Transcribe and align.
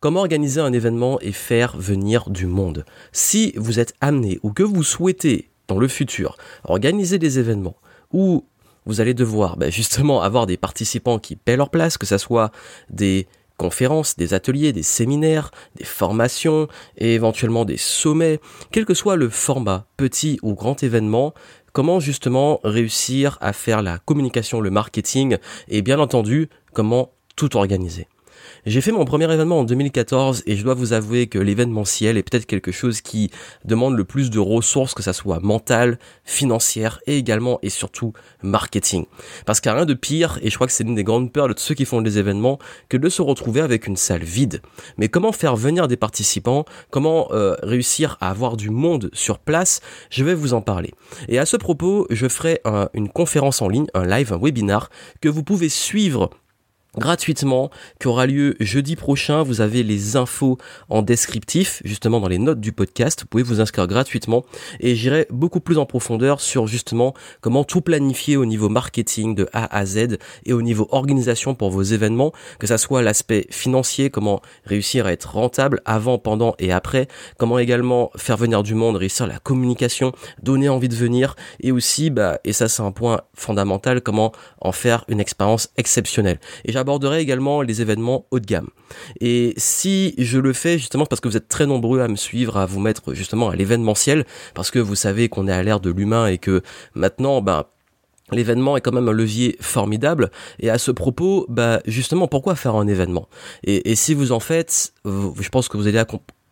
Comment 0.00 0.20
organiser 0.20 0.60
un 0.60 0.72
événement 0.72 1.18
et 1.20 1.32
faire 1.32 1.76
venir 1.76 2.30
du 2.30 2.46
monde? 2.46 2.84
Si 3.10 3.52
vous 3.56 3.80
êtes 3.80 3.94
amené 4.00 4.38
ou 4.44 4.52
que 4.52 4.62
vous 4.62 4.84
souhaitez 4.84 5.50
dans 5.66 5.80
le 5.80 5.88
futur 5.88 6.36
organiser 6.62 7.18
des 7.18 7.40
événements 7.40 7.74
où 8.12 8.44
vous 8.86 9.00
allez 9.00 9.12
devoir 9.12 9.56
ben, 9.56 9.72
justement 9.72 10.22
avoir 10.22 10.46
des 10.46 10.56
participants 10.56 11.18
qui 11.18 11.34
paient 11.34 11.56
leur 11.56 11.70
place, 11.70 11.98
que 11.98 12.06
ce 12.06 12.16
soit 12.16 12.52
des 12.90 13.26
conférences, 13.56 14.16
des 14.16 14.34
ateliers, 14.34 14.72
des 14.72 14.84
séminaires, 14.84 15.50
des 15.74 15.84
formations 15.84 16.68
et 16.96 17.14
éventuellement 17.14 17.64
des 17.64 17.76
sommets, 17.76 18.38
quel 18.70 18.84
que 18.84 18.94
soit 18.94 19.16
le 19.16 19.28
format, 19.28 19.88
petit 19.96 20.38
ou 20.42 20.54
grand 20.54 20.80
événement, 20.84 21.34
comment 21.72 21.98
justement 21.98 22.60
réussir 22.62 23.36
à 23.40 23.52
faire 23.52 23.82
la 23.82 23.98
communication, 23.98 24.60
le 24.60 24.70
marketing 24.70 25.38
et 25.66 25.82
bien 25.82 25.98
entendu 25.98 26.50
comment 26.72 27.10
tout 27.34 27.56
organiser? 27.56 28.06
J'ai 28.66 28.80
fait 28.80 28.92
mon 28.92 29.04
premier 29.04 29.32
événement 29.32 29.60
en 29.60 29.64
2014 29.64 30.42
et 30.46 30.56
je 30.56 30.64
dois 30.64 30.74
vous 30.74 30.92
avouer 30.92 31.26
que 31.26 31.38
l'événementiel 31.38 32.16
est 32.16 32.22
peut-être 32.22 32.46
quelque 32.46 32.72
chose 32.72 33.00
qui 33.00 33.30
demande 33.64 33.96
le 33.96 34.04
plus 34.04 34.30
de 34.30 34.38
ressources, 34.38 34.94
que 34.94 35.02
ça 35.02 35.12
soit 35.12 35.40
mentale, 35.40 35.98
financière 36.24 37.00
et 37.06 37.16
également 37.16 37.58
et 37.62 37.70
surtout 37.70 38.12
marketing. 38.42 39.06
Parce 39.46 39.60
qu'il 39.60 39.70
n'y 39.70 39.74
a 39.74 39.76
rien 39.78 39.86
de 39.86 39.94
pire, 39.94 40.38
et 40.42 40.50
je 40.50 40.54
crois 40.54 40.66
que 40.66 40.72
c'est 40.72 40.84
l'une 40.84 40.94
des 40.94 41.04
grandes 41.04 41.32
peurs 41.32 41.48
de 41.48 41.54
ceux 41.56 41.74
qui 41.74 41.84
font 41.84 42.02
des 42.02 42.18
événements, 42.18 42.58
que 42.88 42.96
de 42.96 43.08
se 43.08 43.22
retrouver 43.22 43.60
avec 43.60 43.86
une 43.86 43.96
salle 43.96 44.24
vide. 44.24 44.60
Mais 44.96 45.08
comment 45.08 45.32
faire 45.32 45.56
venir 45.56 45.88
des 45.88 45.96
participants, 45.96 46.64
comment 46.90 47.28
euh, 47.32 47.54
réussir 47.62 48.16
à 48.20 48.30
avoir 48.30 48.56
du 48.56 48.70
monde 48.70 49.10
sur 49.12 49.38
place, 49.38 49.80
je 50.10 50.24
vais 50.24 50.34
vous 50.34 50.54
en 50.54 50.60
parler. 50.60 50.92
Et 51.28 51.38
à 51.38 51.46
ce 51.46 51.56
propos, 51.56 52.06
je 52.10 52.28
ferai 52.28 52.60
une 52.94 53.08
conférence 53.08 53.62
en 53.62 53.68
ligne, 53.68 53.86
un 53.94 54.04
live, 54.04 54.32
un 54.32 54.38
webinar 54.38 54.90
que 55.20 55.28
vous 55.28 55.42
pouvez 55.42 55.68
suivre 55.68 56.30
gratuitement 56.98 57.70
qui 58.00 58.08
aura 58.08 58.26
lieu 58.26 58.56
jeudi 58.60 58.96
prochain. 58.96 59.42
Vous 59.42 59.60
avez 59.60 59.82
les 59.82 60.16
infos 60.16 60.58
en 60.88 61.02
descriptif, 61.02 61.80
justement 61.84 62.20
dans 62.20 62.28
les 62.28 62.38
notes 62.38 62.60
du 62.60 62.72
podcast. 62.72 63.20
Vous 63.22 63.26
pouvez 63.26 63.42
vous 63.42 63.60
inscrire 63.60 63.86
gratuitement 63.86 64.44
et 64.80 64.94
j'irai 64.94 65.26
beaucoup 65.30 65.60
plus 65.60 65.78
en 65.78 65.86
profondeur 65.86 66.40
sur 66.40 66.66
justement 66.66 67.14
comment 67.40 67.64
tout 67.64 67.80
planifier 67.80 68.36
au 68.36 68.44
niveau 68.44 68.68
marketing 68.68 69.34
de 69.34 69.48
A 69.52 69.76
à 69.76 69.86
Z 69.86 70.18
et 70.44 70.52
au 70.52 70.62
niveau 70.62 70.88
organisation 70.90 71.54
pour 71.54 71.70
vos 71.70 71.82
événements, 71.82 72.32
que 72.58 72.66
ça 72.66 72.78
soit 72.78 73.02
l'aspect 73.02 73.46
financier, 73.50 74.10
comment 74.10 74.40
réussir 74.64 75.06
à 75.06 75.12
être 75.12 75.34
rentable 75.34 75.80
avant, 75.84 76.18
pendant 76.18 76.54
et 76.58 76.72
après, 76.72 77.08
comment 77.38 77.58
également 77.58 78.10
faire 78.16 78.36
venir 78.36 78.62
du 78.62 78.74
monde, 78.74 78.96
réussir 78.96 79.26
la 79.26 79.38
communication, 79.38 80.12
donner 80.42 80.68
envie 80.68 80.88
de 80.88 80.94
venir 80.94 81.36
et 81.60 81.72
aussi, 81.72 82.10
bah, 82.10 82.38
et 82.44 82.52
ça 82.52 82.68
c'est 82.68 82.82
un 82.82 82.92
point 82.92 83.20
fondamental, 83.34 84.00
comment 84.00 84.32
en 84.60 84.72
faire 84.72 85.04
une 85.08 85.20
expérience 85.20 85.70
exceptionnelle. 85.76 86.38
Et 86.64 86.72
j'aborderai 86.88 87.20
également 87.20 87.60
les 87.60 87.82
événements 87.82 88.24
haut 88.30 88.40
de 88.40 88.46
gamme. 88.46 88.68
Et 89.20 89.52
si 89.58 90.14
je 90.16 90.38
le 90.38 90.54
fais 90.54 90.78
justement 90.78 91.04
parce 91.04 91.20
que 91.20 91.28
vous 91.28 91.36
êtes 91.36 91.46
très 91.46 91.66
nombreux 91.66 92.00
à 92.00 92.08
me 92.08 92.16
suivre, 92.16 92.56
à 92.56 92.64
vous 92.64 92.80
mettre 92.80 93.12
justement 93.12 93.50
à 93.50 93.56
l'événementiel, 93.56 94.24
parce 94.54 94.70
que 94.70 94.78
vous 94.78 94.94
savez 94.94 95.28
qu'on 95.28 95.48
est 95.48 95.52
à 95.52 95.62
l'ère 95.62 95.80
de 95.80 95.90
l'humain 95.90 96.28
et 96.28 96.38
que 96.38 96.62
maintenant, 96.94 97.42
ben, 97.42 97.64
L'événement 98.30 98.76
est 98.76 98.82
quand 98.82 98.92
même 98.92 99.08
un 99.08 99.12
levier 99.12 99.56
formidable 99.58 100.30
et 100.60 100.68
à 100.68 100.76
ce 100.76 100.90
propos, 100.90 101.46
bah 101.48 101.80
justement, 101.86 102.28
pourquoi 102.28 102.56
faire 102.56 102.74
un 102.74 102.86
événement? 102.86 103.26
Et, 103.64 103.90
et, 103.90 103.94
si 103.94 104.12
vous 104.12 104.32
en 104.32 104.38
faites, 104.38 104.92
je 105.06 105.48
pense 105.48 105.68
que 105.68 105.78
vous 105.78 105.86
allez 105.86 105.98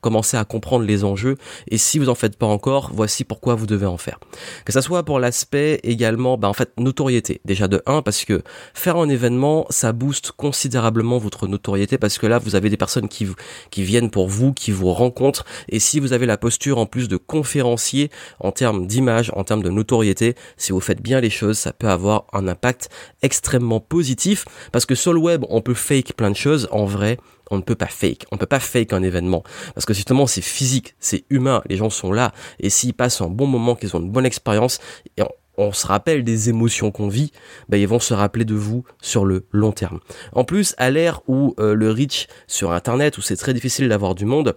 commencer 0.06 0.36
à 0.36 0.44
comprendre 0.44 0.84
les 0.84 1.02
enjeux 1.02 1.34
et 1.68 1.78
si 1.78 1.98
vous 1.98 2.08
en 2.08 2.14
faites 2.14 2.36
pas 2.36 2.46
encore, 2.46 2.92
voici 2.94 3.24
pourquoi 3.24 3.56
vous 3.56 3.66
devez 3.66 3.86
en 3.86 3.96
faire. 3.96 4.20
Que 4.64 4.72
ça 4.72 4.80
soit 4.80 5.02
pour 5.02 5.18
l'aspect 5.18 5.80
également, 5.82 6.38
bah 6.38 6.48
en 6.48 6.52
fait 6.52 6.70
notoriété. 6.78 7.40
Déjà 7.44 7.66
de 7.66 7.82
1 7.86 8.02
parce 8.02 8.24
que 8.24 8.44
faire 8.72 8.98
un 8.98 9.08
événement, 9.08 9.66
ça 9.68 9.90
booste 9.90 10.30
considérablement 10.30 11.18
votre 11.18 11.48
notoriété 11.48 11.98
parce 11.98 12.18
que 12.18 12.28
là 12.28 12.38
vous 12.38 12.54
avez 12.54 12.70
des 12.70 12.76
personnes 12.76 13.08
qui 13.08 13.26
qui 13.72 13.82
viennent 13.82 14.12
pour 14.12 14.28
vous, 14.28 14.52
qui 14.52 14.70
vous 14.70 14.92
rencontrent 14.92 15.44
et 15.68 15.80
si 15.80 15.98
vous 15.98 16.12
avez 16.12 16.26
la 16.26 16.36
posture 16.36 16.78
en 16.78 16.86
plus 16.86 17.08
de 17.08 17.16
conférencier 17.16 18.12
en 18.38 18.52
termes 18.52 18.86
d'image, 18.86 19.32
en 19.34 19.42
termes 19.42 19.64
de 19.64 19.70
notoriété, 19.70 20.36
si 20.56 20.70
vous 20.70 20.80
faites 20.80 21.02
bien 21.02 21.20
les 21.20 21.30
choses, 21.30 21.58
ça 21.58 21.72
peut 21.72 21.88
avoir 21.88 22.26
un 22.32 22.46
impact 22.46 22.90
extrêmement 23.22 23.80
positif 23.80 24.44
parce 24.70 24.86
que 24.86 24.94
sur 24.94 25.12
le 25.12 25.18
web, 25.18 25.44
on 25.48 25.62
peut 25.62 25.74
fake 25.74 26.12
plein 26.12 26.30
de 26.30 26.36
choses 26.36 26.68
en 26.70 26.84
vrai, 26.84 27.18
on 27.50 27.56
ne 27.56 27.62
peut 27.62 27.74
pas 27.74 27.86
fake. 27.86 28.26
On 28.32 28.36
ne 28.36 28.40
peut 28.40 28.46
pas 28.46 28.60
fake 28.60 28.92
un 28.92 29.02
événement. 29.02 29.42
Parce 29.74 29.86
que 29.86 29.94
justement, 29.94 30.26
c'est 30.26 30.42
physique, 30.42 30.94
c'est 30.98 31.24
humain. 31.30 31.62
Les 31.68 31.76
gens 31.76 31.90
sont 31.90 32.12
là. 32.12 32.32
Et 32.60 32.70
s'ils 32.70 32.94
passent 32.94 33.20
un 33.20 33.28
bon 33.28 33.46
moment, 33.46 33.74
qu'ils 33.74 33.96
ont 33.96 34.00
une 34.00 34.10
bonne 34.10 34.26
expérience, 34.26 34.78
et 35.16 35.22
on, 35.56 35.72
se 35.72 35.86
rappelle 35.86 36.24
des 36.24 36.48
émotions 36.48 36.90
qu'on 36.90 37.08
vit, 37.08 37.32
ben 37.68 37.78
ils 37.78 37.88
vont 37.88 38.00
se 38.00 38.14
rappeler 38.14 38.44
de 38.44 38.54
vous 38.54 38.84
sur 39.00 39.24
le 39.24 39.46
long 39.52 39.72
terme. 39.72 40.00
En 40.32 40.44
plus, 40.44 40.74
à 40.78 40.90
l'ère 40.90 41.22
où 41.28 41.54
euh, 41.58 41.74
le 41.74 41.90
reach 41.90 42.26
sur 42.46 42.72
Internet, 42.72 43.16
où 43.18 43.22
c'est 43.22 43.36
très 43.36 43.54
difficile 43.54 43.88
d'avoir 43.88 44.14
du 44.14 44.26
monde, 44.26 44.56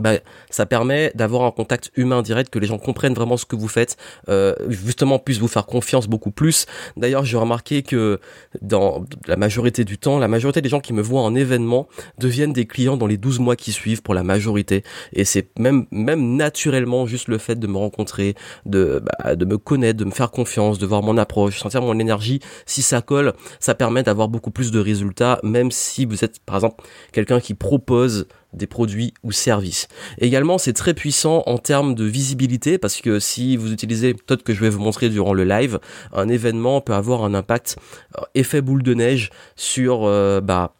bah, 0.00 0.14
ça 0.50 0.66
permet 0.66 1.12
d'avoir 1.14 1.44
un 1.44 1.50
contact 1.50 1.90
humain 1.96 2.22
direct, 2.22 2.50
que 2.50 2.58
les 2.58 2.66
gens 2.66 2.78
comprennent 2.78 3.14
vraiment 3.14 3.36
ce 3.36 3.46
que 3.46 3.56
vous 3.56 3.68
faites, 3.68 3.96
euh, 4.28 4.54
justement 4.68 5.18
puissent 5.18 5.38
vous 5.38 5.48
faire 5.48 5.66
confiance 5.66 6.06
beaucoup 6.06 6.30
plus. 6.30 6.66
D'ailleurs, 6.96 7.24
j'ai 7.24 7.36
remarqué 7.36 7.82
que 7.82 8.20
dans 8.62 9.04
la 9.26 9.36
majorité 9.36 9.84
du 9.84 9.98
temps, 9.98 10.18
la 10.18 10.28
majorité 10.28 10.60
des 10.60 10.68
gens 10.68 10.80
qui 10.80 10.92
me 10.92 11.02
voient 11.02 11.22
en 11.22 11.34
événement 11.34 11.88
deviennent 12.18 12.52
des 12.52 12.66
clients 12.66 12.96
dans 12.96 13.06
les 13.06 13.16
12 13.16 13.40
mois 13.40 13.56
qui 13.56 13.72
suivent 13.72 14.02
pour 14.02 14.14
la 14.14 14.22
majorité. 14.22 14.82
Et 15.12 15.24
c'est 15.24 15.48
même 15.58 15.86
même 15.90 16.36
naturellement 16.36 17.06
juste 17.06 17.28
le 17.28 17.38
fait 17.38 17.56
de 17.56 17.66
me 17.66 17.76
rencontrer, 17.76 18.34
de 18.64 19.02
bah, 19.04 19.36
de 19.36 19.44
me 19.44 19.58
connaître, 19.58 19.98
de 19.98 20.04
me 20.04 20.10
faire 20.10 20.30
confiance, 20.30 20.78
de 20.78 20.86
voir 20.86 21.02
mon 21.02 21.16
approche, 21.18 21.58
sentir 21.58 21.82
mon 21.82 21.98
énergie. 21.98 22.40
Si 22.66 22.82
ça 22.82 23.02
colle, 23.02 23.32
ça 23.60 23.74
permet 23.74 24.02
d'avoir 24.02 24.28
beaucoup 24.28 24.50
plus 24.50 24.70
de 24.70 24.78
résultats, 24.78 25.38
même 25.42 25.70
si 25.70 26.04
vous 26.04 26.24
êtes 26.24 26.40
par 26.40 26.56
exemple 26.56 26.84
quelqu'un 27.12 27.40
qui 27.40 27.54
propose 27.54 28.26
des 28.56 28.66
produits 28.66 29.14
ou 29.22 29.32
services. 29.32 29.88
Également, 30.18 30.58
c'est 30.58 30.72
très 30.72 30.94
puissant 30.94 31.42
en 31.46 31.58
termes 31.58 31.94
de 31.94 32.04
visibilité 32.04 32.78
parce 32.78 33.00
que 33.00 33.20
si 33.20 33.56
vous 33.56 33.72
utilisez 33.72 34.14
peut-être 34.14 34.42
que 34.42 34.54
je 34.54 34.60
vais 34.60 34.70
vous 34.70 34.80
montrer 34.80 35.08
durant 35.08 35.34
le 35.34 35.44
live, 35.44 35.78
un 36.12 36.28
événement 36.28 36.80
peut 36.80 36.94
avoir 36.94 37.24
un 37.24 37.34
impact 37.34 37.76
euh, 38.18 38.22
effet 38.34 38.60
boule 38.60 38.82
de 38.82 38.94
neige 38.94 39.30
sur 39.56 40.04
euh, 40.04 40.40
bah 40.40 40.74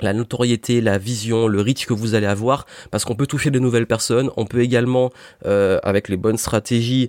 la 0.00 0.14
notoriété, 0.14 0.80
la 0.80 0.98
vision, 0.98 1.46
le 1.46 1.60
reach 1.60 1.86
que 1.86 1.92
vous 1.92 2.14
allez 2.14 2.26
avoir, 2.26 2.66
parce 2.90 3.04
qu'on 3.04 3.14
peut 3.14 3.28
toucher 3.28 3.52
de 3.52 3.60
nouvelles 3.60 3.86
personnes, 3.86 4.30
on 4.36 4.46
peut 4.46 4.60
également, 4.60 5.10
euh, 5.46 5.78
avec 5.84 6.08
les 6.08 6.16
bonnes 6.16 6.38
stratégies, 6.38 7.08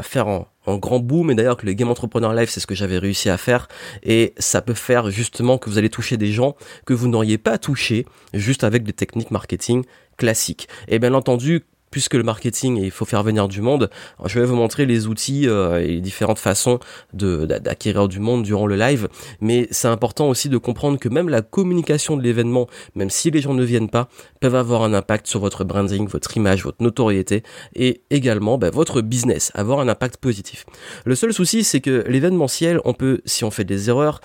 faire 0.00 0.46
un, 0.66 0.76
grand 0.76 0.98
boom, 0.98 1.30
et 1.30 1.34
d'ailleurs 1.34 1.56
que 1.56 1.66
le 1.66 1.72
Game 1.72 1.88
Entrepreneur 1.88 2.32
Live, 2.34 2.48
c'est 2.50 2.60
ce 2.60 2.66
que 2.66 2.74
j'avais 2.74 2.98
réussi 2.98 3.30
à 3.30 3.38
faire, 3.38 3.68
et 4.02 4.34
ça 4.38 4.62
peut 4.62 4.74
faire 4.74 5.10
justement 5.10 5.58
que 5.58 5.70
vous 5.70 5.78
allez 5.78 5.90
toucher 5.90 6.16
des 6.16 6.32
gens 6.32 6.56
que 6.86 6.94
vous 6.94 7.08
n'auriez 7.08 7.38
pas 7.38 7.58
touché 7.58 8.06
juste 8.34 8.64
avec 8.64 8.82
des 8.82 8.92
techniques 8.92 9.30
marketing 9.30 9.84
classiques. 10.16 10.68
Et 10.88 10.98
bien 10.98 11.14
entendu, 11.14 11.64
puisque 11.92 12.14
le 12.14 12.24
marketing 12.24 12.78
il 12.78 12.90
faut 12.90 13.04
faire 13.04 13.22
venir 13.22 13.46
du 13.46 13.60
monde, 13.60 13.88
je 14.24 14.40
vais 14.40 14.46
vous 14.46 14.56
montrer 14.56 14.86
les 14.86 15.06
outils 15.06 15.46
euh, 15.46 15.80
et 15.80 15.86
les 15.86 16.00
différentes 16.00 16.40
façons 16.40 16.80
d'acquérir 17.12 18.08
du 18.08 18.18
monde 18.18 18.42
durant 18.42 18.66
le 18.66 18.74
live. 18.74 19.08
Mais 19.40 19.68
c'est 19.70 19.86
important 19.86 20.28
aussi 20.28 20.48
de 20.48 20.56
comprendre 20.56 20.98
que 20.98 21.08
même 21.08 21.28
la 21.28 21.42
communication 21.42 22.16
de 22.16 22.22
l'événement, 22.22 22.66
même 22.96 23.10
si 23.10 23.30
les 23.30 23.40
gens 23.40 23.54
ne 23.54 23.62
viennent 23.62 23.90
pas, 23.90 24.08
peuvent 24.40 24.56
avoir 24.56 24.82
un 24.82 24.94
impact 24.94 25.28
sur 25.28 25.38
votre 25.38 25.62
branding, 25.62 26.08
votre 26.08 26.36
image, 26.36 26.64
votre 26.64 26.82
notoriété 26.82 27.44
et 27.76 28.02
également 28.10 28.58
bah, 28.58 28.70
votre 28.70 29.02
business, 29.02 29.52
avoir 29.54 29.80
un 29.80 29.88
impact 29.88 30.16
positif. 30.16 30.64
Le 31.04 31.14
seul 31.14 31.32
souci, 31.32 31.62
c'est 31.62 31.80
que 31.80 32.04
l'événementiel, 32.08 32.80
on 32.84 32.94
peut, 32.94 33.20
si 33.26 33.44
on 33.44 33.50
fait 33.50 33.64
des 33.64 33.90
erreurs, 33.90 34.20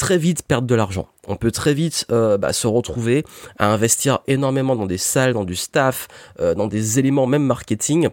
très 0.00 0.18
vite 0.18 0.42
perdre 0.42 0.66
de 0.66 0.74
l'argent. 0.74 1.08
On 1.28 1.36
peut 1.36 1.52
très 1.52 1.74
vite 1.74 2.06
euh, 2.10 2.38
bah, 2.38 2.52
se 2.54 2.66
retrouver 2.66 3.22
à 3.58 3.70
investir 3.70 4.20
énormément 4.26 4.74
dans 4.74 4.86
des 4.86 4.98
salles, 4.98 5.34
dans 5.34 5.44
du 5.44 5.54
staff, 5.54 6.08
euh, 6.40 6.54
dans 6.54 6.66
des 6.66 6.98
éléments 6.98 7.26
même 7.26 7.44
marketing 7.44 8.08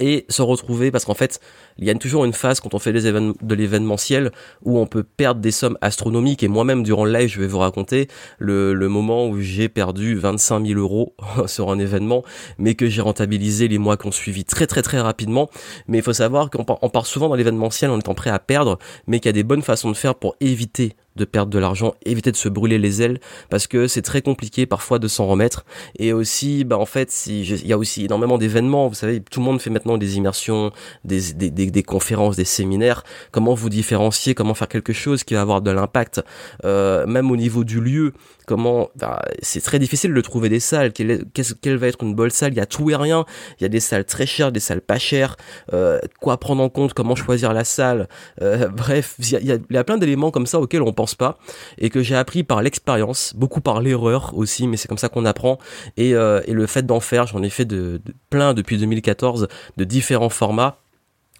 et 0.00 0.26
se 0.28 0.42
retrouver 0.42 0.90
parce 0.90 1.04
qu'en 1.04 1.14
fait 1.14 1.40
il 1.78 1.84
y 1.84 1.90
a 1.90 1.94
toujours 1.94 2.24
une 2.24 2.32
phase 2.32 2.58
quand 2.58 2.74
on 2.74 2.80
fait 2.80 2.90
événements 2.90 3.34
de 3.40 3.54
l'événementiel 3.54 4.32
où 4.62 4.78
on 4.78 4.86
peut 4.86 5.04
perdre 5.04 5.40
des 5.40 5.52
sommes 5.52 5.78
astronomiques 5.80 6.42
et 6.42 6.48
moi-même 6.48 6.82
durant 6.82 7.04
le 7.04 7.12
live 7.12 7.28
je 7.28 7.40
vais 7.40 7.46
vous 7.46 7.60
raconter 7.60 8.08
le, 8.38 8.74
le 8.74 8.88
moment 8.88 9.28
où 9.28 9.40
j'ai 9.40 9.68
perdu 9.68 10.16
25 10.16 10.66
000 10.66 10.80
euros 10.80 11.14
sur 11.46 11.70
un 11.70 11.78
événement 11.78 12.24
mais 12.58 12.74
que 12.74 12.88
j'ai 12.88 13.02
rentabilisé 13.02 13.68
les 13.68 13.78
mois 13.78 13.96
qui 13.96 14.08
ont 14.08 14.12
suivi 14.12 14.44
très 14.44 14.66
très 14.66 14.82
très 14.82 15.00
rapidement 15.00 15.48
mais 15.86 15.98
il 15.98 16.02
faut 16.02 16.12
savoir 16.12 16.50
qu'on 16.50 16.64
part 16.64 17.06
souvent 17.06 17.28
dans 17.28 17.36
l'événementiel 17.36 17.90
en 17.90 18.00
étant 18.00 18.14
prêt 18.14 18.30
à 18.30 18.40
perdre 18.40 18.78
mais 19.06 19.20
qu'il 19.20 19.28
y 19.28 19.30
a 19.30 19.32
des 19.32 19.44
bonnes 19.44 19.62
façons 19.62 19.90
de 19.90 19.96
faire 19.96 20.16
pour 20.16 20.34
éviter 20.40 20.96
de 21.16 21.24
perdre 21.24 21.50
de 21.50 21.58
l'argent, 21.58 21.94
éviter 22.04 22.32
de 22.32 22.36
se 22.36 22.48
brûler 22.48 22.78
les 22.78 23.02
ailes 23.02 23.20
parce 23.50 23.66
que 23.66 23.86
c'est 23.86 24.02
très 24.02 24.22
compliqué 24.22 24.66
parfois 24.66 24.98
de 24.98 25.08
s'en 25.08 25.26
remettre. 25.26 25.64
Et 25.98 26.12
aussi 26.12 26.64
bah 26.64 26.78
en 26.78 26.86
fait 26.86 27.26
il 27.26 27.66
y 27.66 27.72
a 27.72 27.78
aussi 27.78 28.04
énormément 28.04 28.38
d'événements. 28.38 28.88
Vous 28.88 28.94
savez 28.94 29.20
tout 29.20 29.40
le 29.40 29.46
monde 29.46 29.60
fait 29.60 29.70
maintenant 29.70 29.96
des 29.98 30.16
immersions 30.16 30.72
des, 31.04 31.32
des, 31.32 31.50
des, 31.50 31.82
conférences 31.82 32.36
des 32.36 32.44
séminaires. 32.44 33.04
Comment 33.30 33.54
vous 33.54 33.68
différencier? 33.68 34.34
Comment 34.34 34.54
faire 34.54 34.68
quelque 34.68 34.92
chose 34.92 35.24
qui 35.24 35.34
va 35.34 35.40
avoir 35.40 35.62
de 35.62 35.70
l'impact 35.70 36.22
euh, 36.64 37.06
même 37.06 37.30
au 37.30 37.36
niveau 37.36 37.64
du 37.64 37.80
lieu? 37.80 38.12
Comment 38.46 38.90
bah, 38.96 39.22
c'est 39.40 39.62
très 39.62 39.78
difficile 39.78 40.12
de 40.12 40.20
trouver 40.20 40.48
des 40.48 40.60
salles. 40.60 40.92
Quelle, 40.92 41.24
quelle 41.62 41.76
va 41.76 41.86
être 41.88 42.02
une 42.02 42.14
bonne 42.14 42.30
salle? 42.30 42.52
Il 42.52 42.56
y 42.56 42.60
a 42.60 42.66
tout 42.66 42.90
et 42.90 42.96
rien. 42.96 43.24
Il 43.58 43.62
y 43.62 43.66
a 43.66 43.68
des 43.68 43.80
salles 43.80 44.04
très 44.04 44.26
chères 44.26 44.52
des 44.52 44.60
salles 44.60 44.80
pas 44.80 44.98
chères. 44.98 45.36
Euh, 45.72 45.98
quoi 46.20 46.38
prendre 46.38 46.62
en 46.62 46.68
compte? 46.68 46.92
Comment 46.92 47.14
choisir 47.14 47.52
la 47.52 47.64
salle? 47.64 48.08
Euh, 48.42 48.68
bref 48.74 49.14
il 49.18 49.46
y 49.46 49.52
a, 49.52 49.58
y 49.70 49.76
a 49.76 49.84
plein 49.84 49.98
d'éléments 49.98 50.30
comme 50.30 50.46
ça 50.46 50.60
auxquels 50.60 50.82
on 50.82 50.92
pense 50.92 51.03
pas, 51.12 51.36
et 51.76 51.90
que 51.90 52.02
j'ai 52.02 52.16
appris 52.16 52.42
par 52.42 52.62
l'expérience, 52.62 53.34
beaucoup 53.36 53.60
par 53.60 53.82
l'erreur 53.82 54.32
aussi, 54.34 54.66
mais 54.66 54.78
c'est 54.78 54.88
comme 54.88 54.96
ça 54.96 55.10
qu'on 55.10 55.26
apprend, 55.26 55.58
et, 55.98 56.14
euh, 56.14 56.40
le 56.48 56.66
fait 56.66 56.86
d'en 56.86 57.00
faire, 57.00 57.26
j'en 57.26 57.42
ai 57.42 57.50
fait 57.50 57.66
de 57.66 58.00
plein 58.30 58.54
depuis 58.54 58.78
2014, 58.78 59.48
de 59.76 59.84
différents 59.84 60.30
formats, 60.30 60.78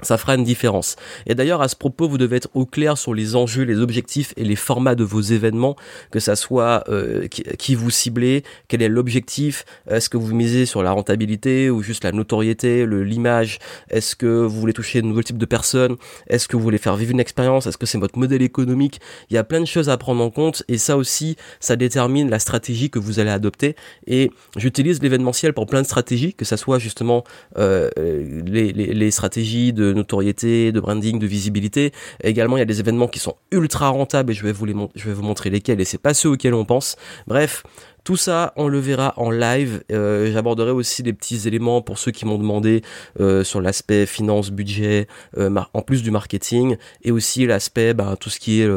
ça 0.04 0.18
fera 0.18 0.34
une 0.34 0.44
différence. 0.44 0.96
Et 1.26 1.34
d'ailleurs, 1.34 1.62
à 1.62 1.68
ce 1.68 1.76
propos, 1.76 2.08
vous 2.08 2.18
devez 2.18 2.36
être 2.36 2.48
au 2.54 2.66
clair 2.66 2.98
sur 2.98 3.14
les 3.14 3.36
enjeux, 3.36 3.62
les 3.62 3.78
objectifs 3.78 4.34
et 4.36 4.44
les 4.44 4.56
formats 4.56 4.94
de 4.94 5.04
vos 5.04 5.20
événements, 5.20 5.76
que 6.10 6.20
ça 6.20 6.36
soit 6.36 6.84
euh, 6.88 7.26
qui, 7.28 7.74
vous 7.74 7.90
ciblez, 7.90 8.44
quel 8.68 8.82
est 8.82 8.88
l'objectif, 8.88 9.64
est-ce 9.88 10.08
que 10.08 10.16
vous 10.16 10.34
misez 10.34 10.66
sur 10.66 10.82
la 10.82 10.92
rentabilité 10.92 11.70
ou 11.70 11.82
juste 11.82 12.04
la 12.04 12.12
notoriété, 12.12 12.86
l'image, 12.86 13.58
est-ce 13.90 14.16
que 14.16 14.26
vous 14.26 14.60
voulez 14.60 14.72
toucher 14.72 15.02
de 15.02 15.06
nouveaux 15.06 15.22
types 15.22 15.38
de 15.38 15.46
personnes, 15.46 15.96
est-ce 16.28 16.48
que 16.48 16.56
vous 16.56 16.62
voulez 16.62 16.78
faire 16.78 16.96
vivre 16.96 17.12
une 17.12 17.20
expérience, 17.20 17.66
est-ce 17.66 17.78
que 17.78 17.86
c'est 17.86 17.98
votre 17.98 18.18
modèle 18.18 18.42
économique, 18.42 19.00
il 19.30 19.34
y 19.34 19.38
a 19.38 19.44
plein 19.44 19.60
de 19.60 19.66
choses 19.66 19.88
à 19.88 19.96
prendre 19.96 20.22
en 20.22 20.30
compte 20.30 20.62
et 20.68 20.78
ça 20.78 20.96
aussi, 20.96 21.36
ça 21.60 21.76
détermine 21.76 22.30
la 22.30 22.38
stratégie 22.38 22.90
que 22.90 22.98
vous 22.98 23.20
allez 23.20 23.30
adopter 23.30 23.76
et 24.06 24.30
j'utilise 24.56 25.02
l'événementiel 25.02 25.52
pour 25.52 25.66
plein 25.66 25.82
de 25.82 25.86
stratégies, 25.86 26.34
que 26.34 26.44
ça 26.44 26.56
soit 26.56 26.78
justement 26.78 27.24
euh, 27.58 27.90
les, 27.96 28.72
les, 28.72 28.92
les 28.92 29.10
stratégies 29.10 29.72
de 29.72 29.93
notoriété, 29.94 30.72
de 30.72 30.80
branding, 30.80 31.18
de 31.18 31.26
visibilité. 31.26 31.92
également, 32.22 32.56
il 32.56 32.60
y 32.60 32.62
a 32.62 32.66
des 32.66 32.80
événements 32.80 33.08
qui 33.08 33.18
sont 33.18 33.36
ultra 33.50 33.88
rentables 33.88 34.32
et 34.32 34.34
je 34.34 34.42
vais 34.44 34.52
vous 34.52 34.64
les 34.64 34.74
je 34.94 35.04
vais 35.06 35.14
vous 35.14 35.22
montrer 35.22 35.50
lesquels 35.50 35.80
et 35.80 35.84
c'est 35.84 35.98
pas 35.98 36.14
ceux 36.14 36.30
auxquels 36.30 36.54
on 36.54 36.64
pense. 36.64 36.96
Bref, 37.26 37.62
tout 38.04 38.16
ça, 38.18 38.52
on 38.56 38.68
le 38.68 38.78
verra 38.78 39.14
en 39.16 39.30
live. 39.30 39.82
Euh, 39.90 40.30
j'aborderai 40.30 40.70
aussi 40.70 41.02
des 41.02 41.14
petits 41.14 41.48
éléments 41.48 41.80
pour 41.80 41.98
ceux 41.98 42.12
qui 42.12 42.26
m'ont 42.26 42.36
demandé 42.36 42.82
euh, 43.18 43.42
sur 43.44 43.62
l'aspect 43.62 44.04
finance, 44.04 44.50
budget, 44.50 45.08
euh, 45.38 45.50
en 45.72 45.80
plus 45.80 46.02
du 46.02 46.10
marketing, 46.10 46.76
et 47.02 47.10
aussi 47.10 47.46
l'aspect, 47.46 47.94
bah, 47.94 48.16
tout 48.20 48.28
ce 48.28 48.38
qui 48.38 48.60
est 48.60 48.68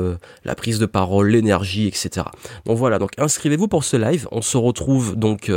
la 0.45 0.56
prise 0.56 0.79
de 0.79 0.85
parole, 0.85 1.29
l'énergie, 1.29 1.88
etc. 1.88 2.27
Donc 2.65 2.77
voilà, 2.77 3.00
donc 3.00 3.12
inscrivez-vous 3.18 3.68
pour 3.68 3.83
ce 3.83 3.97
live. 3.97 4.27
On 4.31 4.41
se 4.41 4.56
retrouve 4.56 5.18
donc 5.18 5.51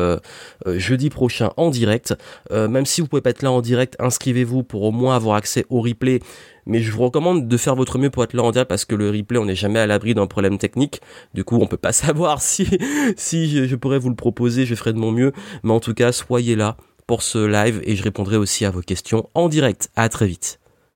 jeudi 0.67 1.11
prochain 1.11 1.51
en 1.57 1.71
direct. 1.71 2.15
même 2.51 2.87
si 2.87 3.01
vous 3.01 3.07
pouvez 3.07 3.23
pas 3.23 3.31
être 3.31 3.43
là 3.43 3.53
en 3.53 3.61
direct, 3.61 3.97
inscrivez-vous 4.01 4.65
pour 4.65 4.83
au 4.83 4.91
moins 4.91 5.15
avoir 5.15 5.37
accès 5.37 5.65
au 5.71 5.81
replay 5.81 6.21
mais 6.71 6.81
je 6.81 6.93
vous 6.93 7.03
recommande 7.03 7.49
de 7.49 7.57
faire 7.57 7.75
votre 7.75 7.99
mieux 7.99 8.11
pour 8.11 8.23
être 8.23 8.33
là 8.33 8.45
en 8.45 8.53
direct 8.53 8.69
parce 8.69 8.85
que 8.85 8.95
le 8.95 9.11
replay 9.11 9.39
on 9.39 9.45
n'est 9.45 9.57
jamais 9.57 9.81
à 9.81 9.87
l'abri 9.87 10.15
d'un 10.15 10.29
problème 10.29 10.57
technique. 10.57 11.01
Du 11.35 11.45
coup 11.45 11.59
on 11.61 11.67
peut 11.67 11.77
pas 11.77 11.93
savoir 12.05 12.41
si 12.41 12.67
si 13.17 13.67
je 13.67 13.77
pourrais 13.77 13.99
vous 13.99 14.09
le 14.09 14.15
proposer 14.17 14.65
je 14.65 14.75
ferai 14.75 14.93
de 14.93 14.99
mon 14.99 15.11
mieux. 15.11 15.33
Mais 15.65 15.73
en 15.73 15.81
tout 15.81 15.95
cas 15.95 16.13
soyez 16.13 16.55
là 16.55 16.77
pour 17.07 17.23
ce 17.23 17.39
live 17.39 17.81
et 17.85 17.97
je 17.97 18.05
répondrai 18.05 18.37
aussi 18.37 18.65
à 18.65 18.71
vos 18.71 18.83
questions 18.83 19.29
en 19.35 19.49
direct. 19.49 19.91
À 19.97 20.09
très 20.09 20.27
vite 20.27 20.60